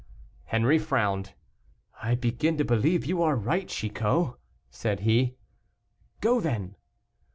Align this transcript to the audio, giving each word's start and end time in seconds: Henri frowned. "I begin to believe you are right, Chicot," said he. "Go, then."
Henri 0.45 0.79
frowned. 0.79 1.35
"I 2.01 2.15
begin 2.15 2.57
to 2.57 2.65
believe 2.65 3.05
you 3.05 3.21
are 3.21 3.35
right, 3.35 3.67
Chicot," 3.67 4.33
said 4.71 5.01
he. 5.01 5.35
"Go, 6.21 6.39
then." 6.41 6.75